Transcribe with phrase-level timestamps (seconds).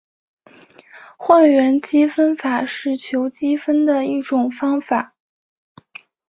[1.15, 5.13] 换元积分法是求积分的一种方法。